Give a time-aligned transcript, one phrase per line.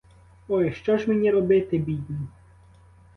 [0.47, 2.27] Ой, що ж мені робити, бідній!